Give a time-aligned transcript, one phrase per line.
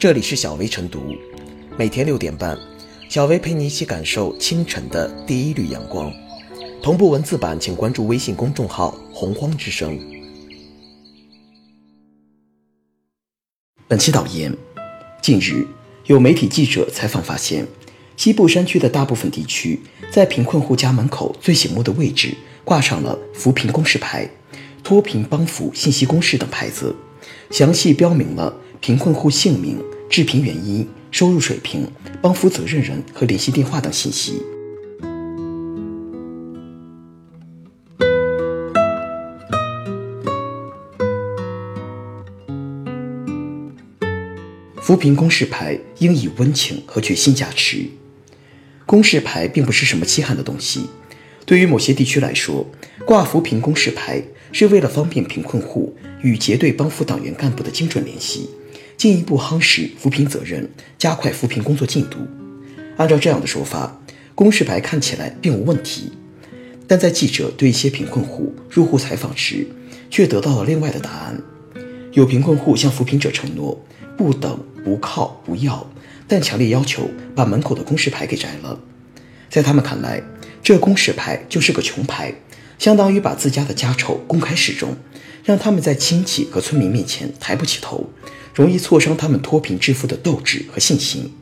[0.00, 1.14] 这里是小薇晨读，
[1.76, 2.58] 每天六点半，
[3.10, 6.10] 小薇陪你一起感受清晨的第一缕阳光。
[6.82, 10.00] 同步文字版，请关注微信公众号“洪荒之声”。
[13.86, 14.56] 本期导言：
[15.20, 15.66] 近日，
[16.06, 17.66] 有媒体记者采访发现，
[18.16, 19.80] 西部山区的大部分地区，
[20.10, 24.26] 在贫困户家门口最醒目的位置挂上了扶贫公示牌、
[24.82, 26.96] 脱贫帮扶信息公示等牌子，
[27.50, 29.78] 详细标明了贫困户姓名、
[30.08, 31.86] 致贫原因、收入水平、
[32.22, 34.42] 帮扶责任人和联系电话等信息。
[44.80, 47.84] 扶贫公示牌应以温情和决心加持。
[48.86, 50.86] 公示牌并不是什么稀罕的东西，
[51.44, 52.66] 对于某些地区来说，
[53.04, 58.50] 挂扶贫公示牌是为了方便贫困户与结对帮扶党员干部的精准联系，
[59.00, 60.68] 进一步夯实扶贫责任，
[60.98, 62.18] 加快扶贫工作进度。
[62.98, 63.98] 按照这样的说法，
[64.34, 66.12] 公示牌看起来并无问题。
[66.86, 69.66] 但在记者对一些贫困户入户采访时，
[70.10, 71.40] 却得到了另外的答案。
[72.12, 73.82] 有贫困户向扶贫者承诺。
[74.18, 75.90] 不等不靠不要，
[76.28, 78.78] 但强烈要求把门口的公示牌给摘了。
[79.48, 80.22] 在他们看来，
[80.62, 82.34] 这公示牌就是个穷牌，
[82.78, 84.94] 相当于把自家的家丑公开示众，
[85.44, 88.10] 让他们在亲戚和村民面前抬不起头，
[88.54, 91.32] 容易挫伤他们脱贫致富的斗志和信心。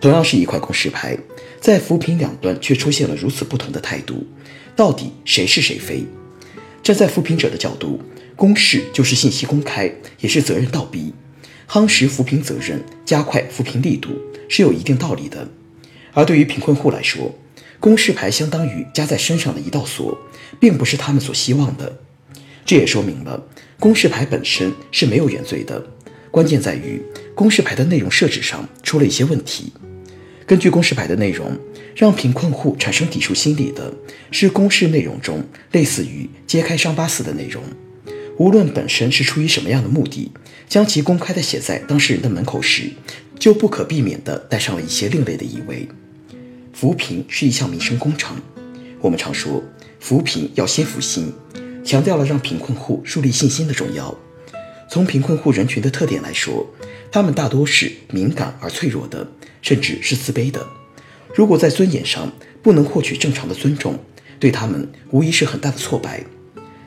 [0.00, 1.18] 同样是一块公示牌，
[1.60, 4.26] 在扶贫两端却出现了如此不同的态度，
[4.74, 6.04] 到底谁是谁非？
[6.82, 8.00] 站在扶贫者的角度，
[8.34, 11.12] 公示就是信息公开，也是责任倒逼。
[11.68, 14.10] 夯实扶贫责任，加快扶贫力度
[14.48, 15.46] 是有一定道理的。
[16.12, 17.38] 而对于贫困户来说，
[17.78, 20.18] 公示牌相当于加在身上的一道锁，
[20.58, 22.00] 并不是他们所希望的。
[22.64, 23.42] 这也说明了
[23.78, 25.82] 公示牌本身是没有原罪的，
[26.30, 27.02] 关键在于
[27.34, 29.72] 公示牌的内容设置上出了一些问题。
[30.46, 31.56] 根据公示牌的内容，
[31.94, 33.94] 让贫困户产生抵触心理的
[34.30, 37.62] 是公示内容中类似于揭开伤疤似的内容。
[38.36, 40.32] 无论本身是出于什么样的目的，
[40.68, 42.90] 将其公开的写在当事人的门口时，
[43.38, 45.88] 就不可避免的带上了一些另类的意味。
[46.72, 48.36] 扶贫是一项民生工程，
[49.00, 49.62] 我们常说
[49.98, 51.32] 扶贫要先扶心，
[51.84, 54.16] 强调了让贫困户树立信心的重要。
[54.88, 56.66] 从贫困户人群的特点来说，
[57.12, 59.30] 他们大多是敏感而脆弱的，
[59.62, 60.66] 甚至是自卑的。
[61.34, 62.32] 如果在尊严上
[62.62, 63.98] 不能获取正常的尊重，
[64.38, 66.24] 对他们无疑是很大的挫败。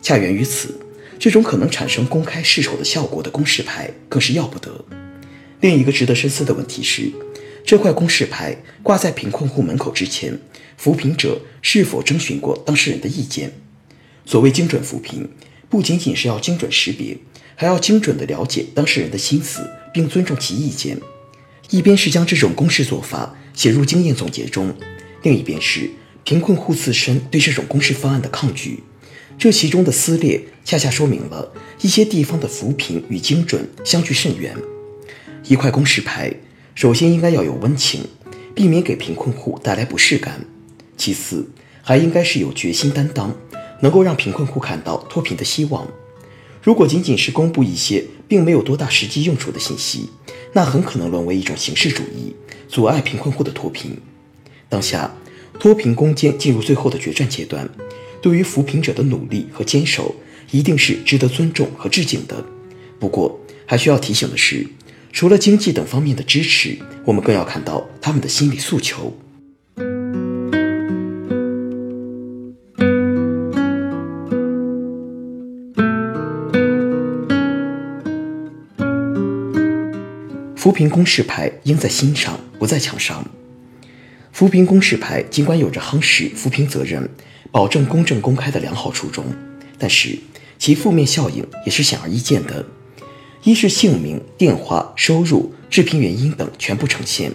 [0.00, 0.80] 恰源于此。
[1.20, 4.84] 这种可能产生公开示丑的效果的公示牌更是要不得。
[5.60, 7.10] 另一个值得深思的问题是，
[7.66, 10.38] 这块公示牌挂在贫困户门口之前，
[10.76, 13.50] 扶贫者是否征询过当事人的意见？
[14.28, 15.26] 所谓精准扶贫，
[15.70, 17.16] 不仅仅是要精准识别，
[17.54, 21.00] 还要精准地了解当事人的心思，并尊重其意见。
[21.70, 24.74] 一边是将这种公示做法写入经验总结中，
[25.22, 25.88] 另一边是
[26.24, 28.82] 贫困户自身对这种公示方案的抗拒。
[29.38, 31.50] 这其中的撕裂，恰恰说明了
[31.80, 34.54] 一些地方的扶贫与精准相距甚远。
[35.44, 36.30] 一块公示牌，
[36.74, 38.02] 首先应该要有温情，
[38.54, 40.34] 避免给贫困户带来不适感；
[40.98, 41.48] 其次，
[41.80, 43.34] 还应该是有决心担当，
[43.80, 45.86] 能够让贫困户看到脱贫的希望。
[46.62, 50.10] 如果仅仅是公布一些并没有多大实际用处的信息，
[50.52, 52.34] 那很可能沦为一种形式主义，
[52.68, 53.96] 阻碍贫困户的脱贫。
[54.68, 55.14] 当下，
[55.58, 57.68] 脱贫攻坚进入最后的决战阶段。
[58.20, 60.14] 对于扶贫者的努力和坚守，
[60.50, 62.44] 一定是值得尊重和致敬的。
[62.98, 64.66] 不过，还需要提醒的是，
[65.12, 69.16] 除了经济等方面的支持，我们更要看到他们的心理诉求。
[80.78, 83.28] 扶贫公示牌应在心上，不在墙上。
[84.30, 87.10] 扶贫公示牌尽管有着夯实扶贫责任。
[87.50, 89.24] 保证公正公开的良好初衷，
[89.76, 90.16] 但是
[90.56, 92.64] 其负面效应也是显而易见的。
[93.42, 97.32] 一是姓名、电话、收入、致贫原因等全部呈现，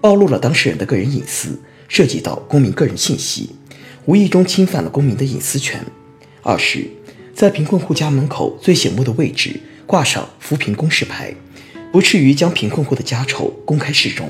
[0.00, 3.50] 暴露了当事人的个人隐私，涉及到公民个人信息，
[4.06, 5.84] 无意中侵犯了公民的隐私权。
[6.42, 6.88] 二是，
[7.34, 11.34] 在贫困户家门口最醒目的位置挂上扶贫公示牌，
[11.96, 14.28] 不至于将贫困户的家丑公开示众，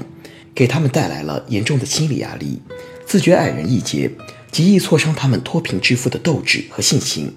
[0.55, 2.61] 给他们带来了严重的心理压力，
[3.05, 4.09] 自觉矮人一截。
[4.53, 7.35] 极易挫伤他们脱贫致富的斗志和信心。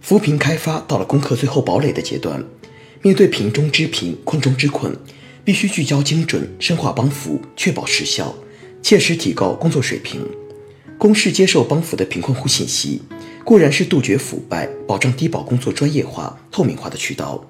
[0.00, 2.42] 扶贫开发到了攻克最后堡垒的阶段，
[3.02, 4.96] 面对贫中之贫、困中之困，
[5.44, 8.34] 必须聚焦精准、深化帮扶，确保实效，
[8.82, 10.26] 切实提高工作水平。
[10.96, 13.02] 公示接受帮扶的贫困户信息，
[13.44, 17.46] 固然是杜绝腐败、保障低保工作专业化、透明化的渠道，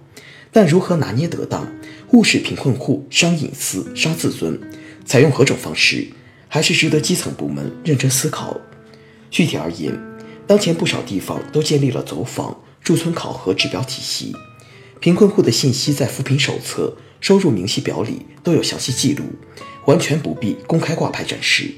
[0.56, 1.70] 但如何拿捏得当，
[2.12, 4.58] 勿使贫困户伤隐私、伤自尊，
[5.04, 6.08] 采用何种方式，
[6.48, 8.58] 还是值得基层部门认真思考。
[9.30, 9.92] 具体而言，
[10.46, 14.34] 当前不少地方都建立了走访、驻村考核指标体系，
[14.98, 19.24] 贫困户的信息在扶贫手册、收入明细表里都有详细记录，
[19.84, 21.70] 完全不必公开挂牌展示。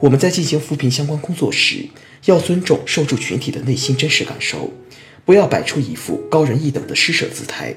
[0.00, 1.86] 我们在进行扶贫相关工作时，
[2.24, 4.72] 要尊重受助群体的内心真实感受，
[5.24, 7.72] 不要摆出一副高人一等的施舍姿态，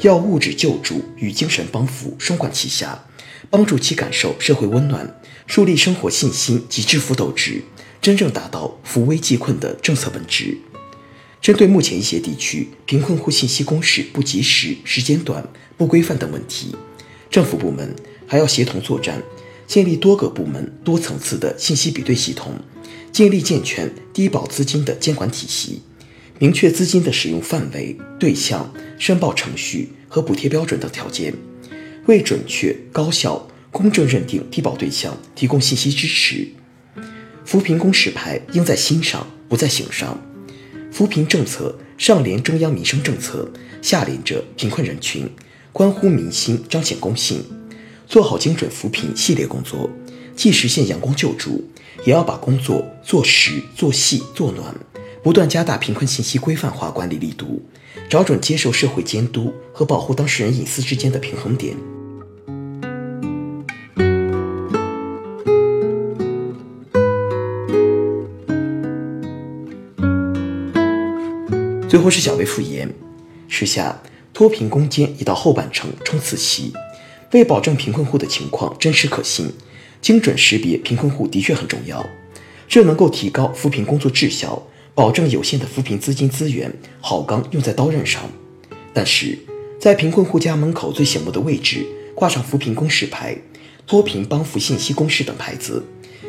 [0.00, 3.04] 要物质救助与精神帮扶双管齐下，
[3.50, 7.62] 帮助其感受社会温暖，树立生活信心及致富斗志，
[8.00, 10.58] 真正达到扶危济困的政策本质。
[11.40, 15.46] 针对目前一些地区贫困户信息公示不及时、时间短、
[15.76, 16.74] 不规范等问题，
[17.30, 17.94] 政府部门
[18.26, 19.22] 还要协同作战，
[19.66, 22.54] 建立多个部门多层次的信息比对系统。
[23.12, 25.82] 建立健全低保资金的监管体系，
[26.40, 28.74] 明确资金的使用范围、对象、
[29.04, 31.34] 申报程序和补贴标准等条件，
[32.06, 36.48] 为准确、高效、公正认定低保对象提供信息支持。
[37.44, 40.18] 扶贫公示牌应在心上，不在形上。
[40.90, 43.46] 扶贫政策上联中央民生政策，
[43.82, 45.28] 下连着贫困人群，
[45.70, 47.44] 关乎民心，彰显公信。
[48.06, 49.90] 做好精准扶贫系列工作，
[50.34, 51.62] 既实现阳光救助。
[52.06, 54.74] 也要把工作做实、做细、做暖，
[55.24, 57.62] 不断加大贫困信息规范化管理力度，
[58.10, 61.74] 找准接受社会监督和保护当事人隐私之间的平衡点。
[71.88, 72.92] 最后是小微复言，
[73.48, 73.98] 时下
[74.34, 76.70] 脱贫攻坚已到后半程冲刺期，
[77.32, 79.50] 为保证贫困户的情况真实可信。
[80.02, 82.04] 精准识别贫困户的确很重要，
[82.68, 84.62] 这能够提高扶贫工作质效，
[84.94, 88.22] 保证有限的扶贫资金资源好钢用在刀刃上。
[88.92, 89.38] 但是，
[89.80, 93.36] 在贫困户家门口最醒目的位置挂上扶贫公示牌、
[93.86, 95.82] 脱贫帮扶信息公示等牌子，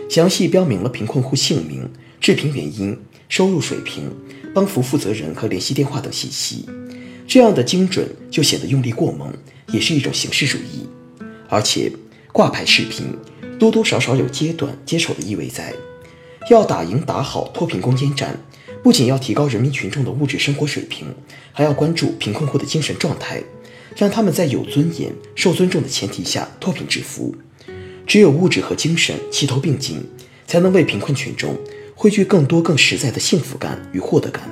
[0.09, 1.87] 详细标明了贫困户姓名、
[2.19, 2.97] 致贫原因、
[3.29, 4.11] 收入水平、
[4.53, 6.65] 帮扶负责人和联系电话等信息，
[7.27, 9.31] 这样的精准就显得用力过猛，
[9.71, 10.87] 也是一种形式主义。
[11.47, 11.91] 而且，
[12.31, 13.15] 挂牌视频。
[13.57, 15.73] 多多少少有揭短揭丑的意味在，
[16.51, 18.37] 要打赢打好脱贫攻坚战，
[18.85, 21.07] 不仅要提高人民群众的物质生活水平，
[21.51, 23.41] 还要关注贫困户的精神状态，
[23.95, 27.35] 让他们在有尊严、受尊重的前提下脱贫致富。
[28.05, 30.07] 只有物质和精神齐头并进，
[30.45, 31.57] 才能为贫困群众
[31.95, 34.43] 汇聚更多更实在的幸福感与获得感。